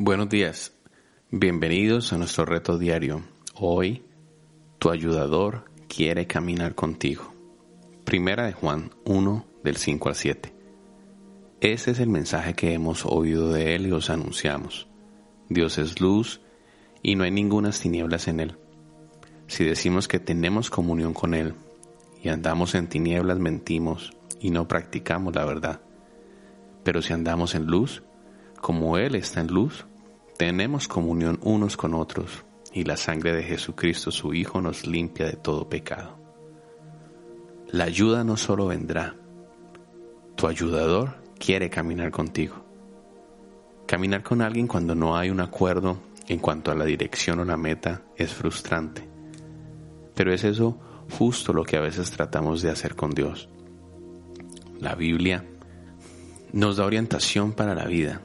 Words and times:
Buenos 0.00 0.28
días, 0.28 0.72
bienvenidos 1.32 2.12
a 2.12 2.18
nuestro 2.18 2.44
reto 2.44 2.78
diario. 2.78 3.24
Hoy, 3.56 4.04
tu 4.78 4.90
ayudador 4.90 5.64
quiere 5.88 6.28
caminar 6.28 6.76
contigo. 6.76 7.34
Primera 8.04 8.46
de 8.46 8.52
Juan 8.52 8.92
1 9.06 9.44
del 9.64 9.76
5 9.76 10.08
al 10.08 10.14
7. 10.14 10.54
Ese 11.60 11.90
es 11.90 11.98
el 11.98 12.10
mensaje 12.10 12.54
que 12.54 12.74
hemos 12.74 13.04
oído 13.06 13.52
de 13.52 13.74
Él 13.74 13.88
y 13.88 13.90
os 13.90 14.08
anunciamos. 14.08 14.86
Dios 15.48 15.78
es 15.78 16.00
luz 16.00 16.42
y 17.02 17.16
no 17.16 17.24
hay 17.24 17.32
ninguna 17.32 17.72
tinieblas 17.72 18.28
en 18.28 18.38
Él. 18.38 18.56
Si 19.48 19.64
decimos 19.64 20.06
que 20.06 20.20
tenemos 20.20 20.70
comunión 20.70 21.12
con 21.12 21.34
Él 21.34 21.54
y 22.22 22.28
andamos 22.28 22.76
en 22.76 22.86
tinieblas, 22.86 23.40
mentimos 23.40 24.12
y 24.40 24.50
no 24.50 24.68
practicamos 24.68 25.34
la 25.34 25.44
verdad. 25.44 25.80
Pero 26.84 27.02
si 27.02 27.12
andamos 27.14 27.56
en 27.56 27.66
luz, 27.66 28.04
como 28.60 28.98
Él 28.98 29.14
está 29.14 29.40
en 29.40 29.48
luz, 29.48 29.86
tenemos 30.36 30.88
comunión 30.88 31.38
unos 31.42 31.76
con 31.76 31.94
otros 31.94 32.44
y 32.72 32.84
la 32.84 32.96
sangre 32.96 33.34
de 33.34 33.42
Jesucristo 33.42 34.10
su 34.10 34.34
Hijo 34.34 34.60
nos 34.60 34.86
limpia 34.86 35.26
de 35.26 35.36
todo 35.36 35.68
pecado. 35.68 36.18
La 37.70 37.84
ayuda 37.84 38.24
no 38.24 38.36
solo 38.36 38.66
vendrá, 38.66 39.14
tu 40.36 40.46
ayudador 40.46 41.16
quiere 41.38 41.68
caminar 41.68 42.10
contigo. 42.10 42.64
Caminar 43.86 44.22
con 44.22 44.42
alguien 44.42 44.66
cuando 44.66 44.94
no 44.94 45.16
hay 45.16 45.30
un 45.30 45.40
acuerdo 45.40 45.98
en 46.28 46.38
cuanto 46.38 46.70
a 46.70 46.74
la 46.74 46.84
dirección 46.84 47.40
o 47.40 47.44
la 47.44 47.56
meta 47.56 48.02
es 48.16 48.32
frustrante. 48.32 49.08
Pero 50.14 50.32
es 50.32 50.44
eso 50.44 50.78
justo 51.10 51.52
lo 51.52 51.64
que 51.64 51.76
a 51.76 51.80
veces 51.80 52.10
tratamos 52.10 52.62
de 52.62 52.70
hacer 52.70 52.94
con 52.94 53.10
Dios. 53.10 53.48
La 54.78 54.94
Biblia 54.94 55.44
nos 56.52 56.76
da 56.76 56.86
orientación 56.86 57.52
para 57.52 57.74
la 57.74 57.86
vida, 57.86 58.20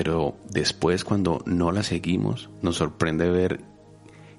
pero 0.00 0.36
después 0.48 1.02
cuando 1.02 1.42
no 1.44 1.72
la 1.72 1.82
seguimos 1.82 2.50
nos 2.62 2.76
sorprende 2.76 3.28
ver 3.30 3.64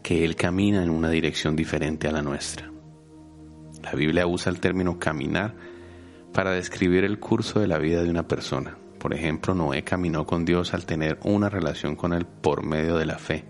que 0.02 0.24
Él 0.24 0.38
camina 0.38 0.82
en 0.82 0.90
una 0.90 1.10
dirección 1.10 1.58
diferente 1.58 2.08
a 2.08 2.14
la 2.14 2.22
nuestra. 2.22 2.72
La 3.84 3.92
Biblia 3.92 4.26
usa 4.26 4.54
el 4.54 4.62
término 4.62 5.00
caminar 5.00 5.54
para 6.32 6.52
describir 6.52 7.04
el 7.04 7.20
curso 7.20 7.60
de 7.60 7.68
la 7.68 7.78
vida 7.78 8.02
de 8.02 8.10
una 8.10 8.26
persona. 8.26 8.78
Por 9.00 9.14
ejemplo, 9.14 9.54
Noé 9.54 9.84
caminó 9.84 10.26
con 10.26 10.46
Dios 10.46 10.74
al 10.74 10.86
tener 10.86 11.20
una 11.26 11.50
relación 11.50 11.98
con 11.98 12.14
Él 12.14 12.26
por 12.26 12.64
medio 12.64 12.96
de 12.96 13.06
la 13.06 13.18
fe. 13.18 13.44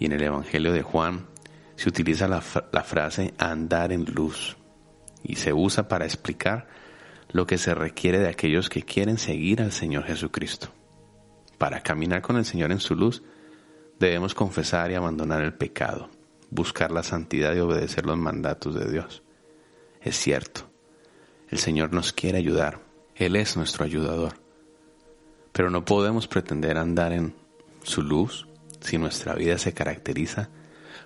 Y 0.00 0.06
en 0.06 0.12
el 0.12 0.24
Evangelio 0.24 0.72
de 0.72 0.82
Juan 0.82 1.26
se 1.76 1.88
utiliza 1.88 2.26
la, 2.26 2.42
la 2.72 2.82
frase 2.82 3.32
andar 3.38 3.92
en 3.92 4.06
luz 4.06 4.56
y 5.22 5.36
se 5.36 5.52
usa 5.52 5.86
para 5.86 6.04
explicar 6.04 6.66
lo 7.30 7.46
que 7.46 7.58
se 7.58 7.74
requiere 7.74 8.18
de 8.18 8.28
aquellos 8.28 8.68
que 8.68 8.82
quieren 8.82 9.18
seguir 9.18 9.60
al 9.60 9.72
Señor 9.72 10.04
Jesucristo. 10.04 10.68
Para 11.58 11.82
caminar 11.82 12.22
con 12.22 12.36
el 12.36 12.44
Señor 12.44 12.72
en 12.72 12.80
su 12.80 12.94
luz, 12.94 13.22
debemos 13.98 14.34
confesar 14.34 14.90
y 14.90 14.94
abandonar 14.94 15.42
el 15.42 15.54
pecado, 15.54 16.08
buscar 16.50 16.90
la 16.90 17.02
santidad 17.02 17.54
y 17.54 17.60
obedecer 17.60 18.06
los 18.06 18.16
mandatos 18.16 18.74
de 18.74 18.90
Dios. 18.90 19.22
Es 20.00 20.16
cierto, 20.16 20.70
el 21.48 21.58
Señor 21.58 21.92
nos 21.92 22.12
quiere 22.12 22.38
ayudar, 22.38 22.80
Él 23.14 23.36
es 23.36 23.56
nuestro 23.56 23.84
ayudador, 23.84 24.34
pero 25.52 25.70
no 25.70 25.84
podemos 25.84 26.28
pretender 26.28 26.78
andar 26.78 27.12
en 27.12 27.34
su 27.82 28.02
luz 28.02 28.46
si 28.80 28.96
nuestra 28.96 29.34
vida 29.34 29.58
se 29.58 29.74
caracteriza 29.74 30.50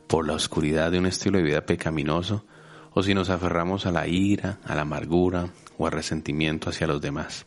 por 0.07 0.27
la 0.27 0.35
oscuridad 0.35 0.93
de 0.93 0.99
un 0.99 1.07
estilo 1.07 1.39
de 1.39 1.45
vida 1.45 1.65
pecaminoso 1.65 2.45
o 2.93 3.03
si 3.03 3.15
nos 3.15 3.31
aferramos 3.31 3.87
a 3.87 3.93
la 3.93 4.07
ira, 4.07 4.59
a 4.65 4.75
la 4.75 4.83
amargura 4.83 5.49
o 5.83 5.87
al 5.87 5.93
resentimiento 5.93 6.71
hacia 6.71 6.87
los 6.87 7.01
demás. 7.01 7.47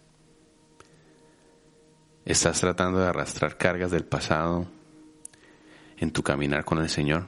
¿Estás 2.25 2.59
tratando 2.59 3.00
de 3.00 3.08
arrastrar 3.08 3.58
cargas 3.58 3.91
del 3.91 4.05
pasado 4.05 4.67
en 5.97 6.11
tu 6.11 6.23
caminar 6.23 6.66
con 6.66 6.80
el 6.80 6.89
Señor? 6.89 7.28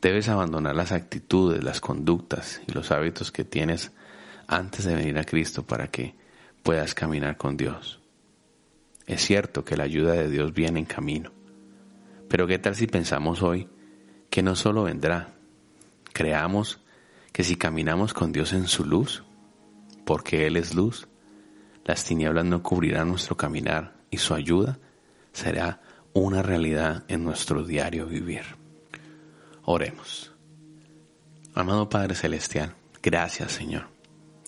Debes 0.00 0.28
abandonar 0.28 0.74
las 0.74 0.92
actitudes, 0.92 1.62
las 1.62 1.80
conductas 1.80 2.60
y 2.66 2.72
los 2.72 2.90
hábitos 2.90 3.30
que 3.30 3.44
tienes 3.44 3.92
antes 4.46 4.84
de 4.84 4.94
venir 4.94 5.18
a 5.18 5.24
Cristo 5.24 5.62
para 5.62 5.88
que 5.88 6.14
puedas 6.62 6.94
caminar 6.94 7.36
con 7.36 7.56
Dios. 7.56 8.00
Es 9.06 9.22
cierto 9.22 9.64
que 9.64 9.76
la 9.76 9.84
ayuda 9.84 10.12
de 10.12 10.28
Dios 10.28 10.52
viene 10.52 10.80
en 10.80 10.86
camino, 10.86 11.32
pero 12.28 12.46
¿qué 12.46 12.58
tal 12.58 12.74
si 12.74 12.86
pensamos 12.86 13.42
hoy 13.42 13.68
que 14.30 14.42
no 14.42 14.54
solo 14.54 14.84
vendrá, 14.84 15.34
Creamos 16.12 16.80
que 17.32 17.44
si 17.44 17.56
caminamos 17.56 18.12
con 18.12 18.32
Dios 18.32 18.52
en 18.52 18.66
su 18.66 18.84
luz, 18.84 19.22
porque 20.10 20.48
Él 20.48 20.56
es 20.56 20.74
luz, 20.74 21.06
las 21.84 22.02
tinieblas 22.02 22.44
no 22.44 22.64
cubrirán 22.64 23.10
nuestro 23.10 23.36
caminar 23.36 23.94
y 24.10 24.16
su 24.16 24.34
ayuda 24.34 24.80
será 25.32 25.82
una 26.14 26.42
realidad 26.42 27.04
en 27.06 27.22
nuestro 27.22 27.62
diario 27.62 28.06
vivir. 28.06 28.42
Oremos. 29.64 30.34
Amado 31.54 31.88
Padre 31.88 32.16
Celestial, 32.16 32.74
gracias 33.00 33.52
Señor. 33.52 33.86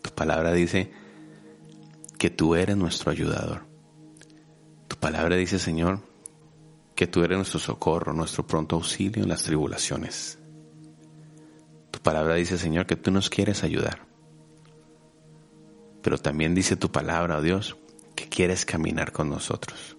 Tu 0.02 0.10
palabra 0.10 0.50
dice 0.50 0.90
que 2.18 2.28
tú 2.28 2.56
eres 2.56 2.76
nuestro 2.76 3.12
ayudador. 3.12 3.64
Tu 4.88 4.96
palabra 4.96 5.36
dice, 5.36 5.60
Señor, 5.60 6.00
que 6.96 7.06
tú 7.06 7.22
eres 7.22 7.36
nuestro 7.36 7.60
socorro, 7.60 8.12
nuestro 8.12 8.44
pronto 8.44 8.74
auxilio 8.74 9.22
en 9.22 9.28
las 9.28 9.44
tribulaciones 9.44 10.42
palabra 12.02 12.34
dice, 12.34 12.58
Señor, 12.58 12.86
que 12.86 12.96
tú 12.96 13.10
nos 13.10 13.30
quieres 13.30 13.62
ayudar. 13.64 14.11
Pero 16.02 16.18
también 16.18 16.54
dice 16.54 16.76
tu 16.76 16.90
palabra, 16.90 17.38
oh 17.38 17.42
Dios, 17.42 17.76
que 18.14 18.28
quieres 18.28 18.64
caminar 18.64 19.12
con 19.12 19.30
nosotros. 19.30 19.96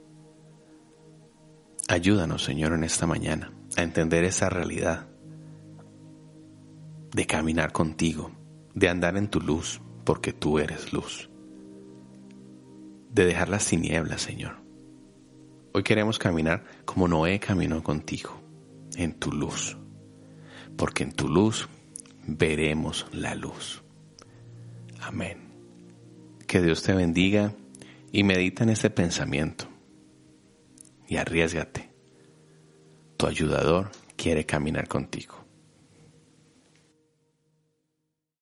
Ayúdanos, 1.88 2.44
Señor, 2.44 2.74
en 2.74 2.84
esta 2.84 3.08
mañana 3.08 3.52
a 3.76 3.82
entender 3.82 4.24
esa 4.24 4.50
realidad 4.50 5.08
de 7.14 7.26
caminar 7.28 7.72
contigo, 7.72 8.32
de 8.74 8.90
andar 8.90 9.18
en 9.18 9.28
tu 9.28 9.40
luz, 9.40 9.82
porque 10.04 10.34
tú 10.34 10.60
eres 10.60 10.94
luz, 10.94 11.30
de 13.12 13.26
dejar 13.26 13.50
las 13.50 13.66
tinieblas, 13.68 14.22
Señor. 14.22 14.58
Hoy 15.74 15.84
queremos 15.84 16.20
caminar 16.20 16.64
como 16.86 17.08
Noé 17.08 17.40
caminó 17.40 17.84
contigo, 17.84 18.42
en 18.96 19.14
tu 19.14 19.32
luz, 19.32 19.78
porque 20.78 21.04
en 21.04 21.14
tu 21.14 21.28
luz 21.28 21.68
veremos 22.26 23.08
la 23.12 23.36
luz. 23.36 23.84
Amén. 25.02 25.53
Que 26.54 26.62
Dios 26.62 26.84
te 26.84 26.94
bendiga 26.94 27.52
y 28.12 28.24
medita 28.24 28.62
en 28.62 28.70
este 28.70 28.92
pensamiento 28.92 29.66
y 31.08 31.18
arriesgate. 31.18 31.90
Tu 33.18 33.26
ayudador 33.26 33.90
quiere 34.16 34.46
caminar 34.46 34.88
contigo. 34.88 35.43